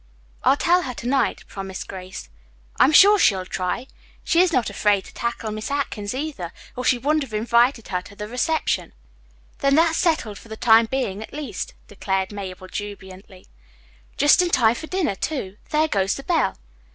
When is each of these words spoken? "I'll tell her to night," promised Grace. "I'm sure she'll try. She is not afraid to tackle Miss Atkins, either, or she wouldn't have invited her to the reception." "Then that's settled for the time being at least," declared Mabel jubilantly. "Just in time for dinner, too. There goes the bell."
"I'll 0.43 0.57
tell 0.57 0.81
her 0.81 0.95
to 0.95 1.07
night," 1.07 1.43
promised 1.47 1.87
Grace. 1.87 2.27
"I'm 2.79 2.91
sure 2.91 3.19
she'll 3.19 3.45
try. 3.45 3.85
She 4.23 4.41
is 4.41 4.51
not 4.51 4.71
afraid 4.71 5.05
to 5.05 5.13
tackle 5.13 5.51
Miss 5.51 5.69
Atkins, 5.69 6.15
either, 6.15 6.51
or 6.75 6.83
she 6.83 6.97
wouldn't 6.97 7.21
have 7.21 7.35
invited 7.35 7.89
her 7.89 8.01
to 8.01 8.15
the 8.15 8.27
reception." 8.27 8.93
"Then 9.59 9.75
that's 9.75 9.99
settled 9.99 10.39
for 10.39 10.47
the 10.49 10.57
time 10.57 10.87
being 10.87 11.21
at 11.21 11.33
least," 11.33 11.75
declared 11.87 12.31
Mabel 12.31 12.67
jubilantly. 12.67 13.45
"Just 14.17 14.41
in 14.41 14.49
time 14.49 14.73
for 14.73 14.87
dinner, 14.87 15.13
too. 15.13 15.57
There 15.69 15.87
goes 15.87 16.15
the 16.15 16.23
bell." 16.23 16.57